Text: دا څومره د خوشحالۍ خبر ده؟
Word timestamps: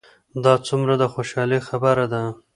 دا 0.43 0.53
څومره 0.67 0.93
د 1.01 1.03
خوشحالۍ 1.13 1.59
خبر 1.67 1.97
ده؟ 2.13 2.21